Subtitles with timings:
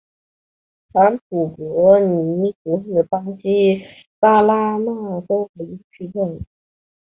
[0.93, 3.85] 坎普博尼图是巴西
[4.19, 6.43] 巴拉那州的一个市镇。